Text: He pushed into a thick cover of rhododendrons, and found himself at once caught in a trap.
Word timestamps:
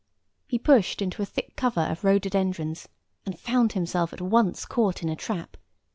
He 0.47 0.57
pushed 0.57 0.99
into 0.99 1.21
a 1.21 1.27
thick 1.27 1.55
cover 1.55 1.81
of 1.81 2.03
rhododendrons, 2.03 2.89
and 3.23 3.37
found 3.37 3.73
himself 3.73 4.11
at 4.11 4.19
once 4.19 4.65
caught 4.65 5.03
in 5.03 5.09
a 5.09 5.15
trap. 5.15 5.57